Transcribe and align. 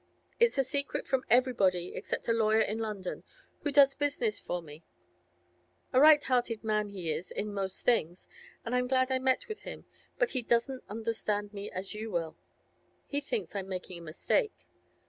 It's 0.39 0.57
a 0.57 0.63
secret 0.63 1.05
from 1.05 1.25
everybody 1.29 1.93
except 1.93 2.27
a 2.27 2.33
lawyer 2.33 2.61
in 2.61 2.79
London, 2.79 3.23
who 3.59 3.71
does 3.71 3.93
business 3.93 4.39
for 4.39 4.59
me; 4.59 4.83
a 5.93 6.01
right 6.01 6.23
hearted 6.23 6.63
man 6.63 6.89
he 6.89 7.11
is, 7.11 7.29
in 7.29 7.53
most 7.53 7.83
things, 7.85 8.27
and 8.65 8.73
I'm 8.73 8.87
glad 8.87 9.11
I 9.11 9.19
met 9.19 9.47
with 9.47 9.61
him, 9.61 9.85
but 10.17 10.31
he 10.31 10.41
doesn't 10.41 10.83
understand 10.89 11.53
me 11.53 11.69
as 11.69 11.93
you 11.93 12.09
will; 12.09 12.35
he 13.05 13.21
thinks 13.21 13.55
I'm 13.55 13.69
making 13.69 13.99
a 13.99 14.01
mistake. 14.01 14.65